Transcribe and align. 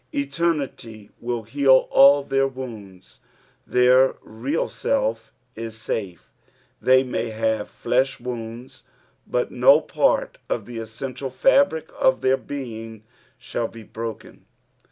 Eternity 0.15 1.11
will 1.19 1.43
heal 1.43 1.87
all 1.91 2.23
their 2.23 2.47
wounds. 2.47 3.19
Their 3.67 4.15
real 4.23 4.67
self 4.67 5.31
is 5.55 5.77
safe; 5.77 6.31
they 6.81 7.03
may 7.03 7.29
have 7.29 7.69
flesh 7.69 8.19
wounds, 8.19 8.81
but 9.27 9.51
no 9.51 9.79
part 9.79 10.39
of 10.49 10.65
the 10.65 10.79
essential 10.79 11.29
fabric 11.29 11.91
of 11.99 12.21
their 12.21 12.37
being 12.37 13.03
shall 13.37 13.67
he 13.67 13.83
broken. 13.83 14.47